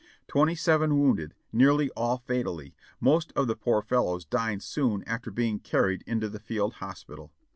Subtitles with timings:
[0.27, 5.59] Twenty seven wounded, nearly all fatally, most of the poor fellows dying soon after being
[5.59, 7.31] car ried into the field hospital.